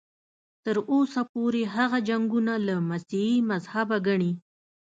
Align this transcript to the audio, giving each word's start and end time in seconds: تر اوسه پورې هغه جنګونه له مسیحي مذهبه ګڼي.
تر 0.63 0.75
اوسه 0.91 1.21
پورې 1.33 1.61
هغه 1.75 1.99
جنګونه 2.09 2.53
له 2.67 2.75
مسیحي 2.89 3.37
مذهبه 3.51 3.97
ګڼي. 4.07 4.31